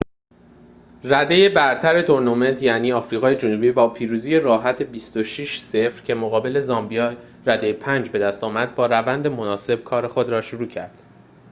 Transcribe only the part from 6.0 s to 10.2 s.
که مقابل زامبیای رده ۵ بدست آورد با روند مناسب کار